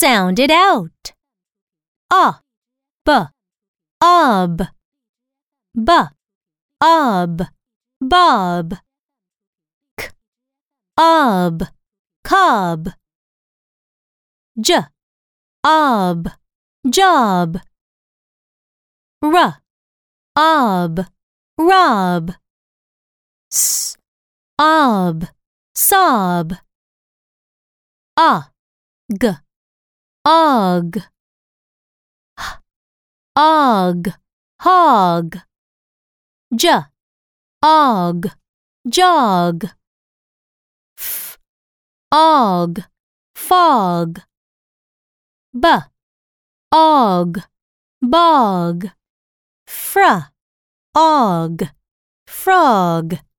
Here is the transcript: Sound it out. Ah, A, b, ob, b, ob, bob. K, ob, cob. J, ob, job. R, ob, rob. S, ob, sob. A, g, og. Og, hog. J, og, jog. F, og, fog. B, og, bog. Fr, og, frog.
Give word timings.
Sound 0.00 0.38
it 0.38 0.50
out. 0.50 1.12
Ah, 2.10 2.40
A, 2.40 2.40
b, 3.04 3.12
ob, 4.00 4.62
b, 5.74 5.92
ob, 6.80 7.42
bob. 8.00 8.78
K, 9.98 10.08
ob, 10.96 11.64
cob. 12.24 12.88
J, 14.58 14.86
ob, 15.62 16.30
job. 16.88 17.58
R, 19.22 19.60
ob, 20.34 21.06
rob. 21.58 22.32
S, 23.52 23.98
ob, 24.58 25.26
sob. 25.74 26.54
A, 28.16 28.44
g, 29.12 29.36
og. 30.24 30.92
Og, 33.36 34.04
hog. 34.60 35.30
J, 36.52 36.66
og, 37.62 38.24
jog. 38.96 39.60
F, 40.98 41.36
og, 42.12 42.74
fog. 43.36 44.14
B, 45.52 45.64
og, 46.72 47.32
bog. 48.10 48.90
Fr, 49.68 50.32
og, 50.94 51.56
frog. 52.28 53.29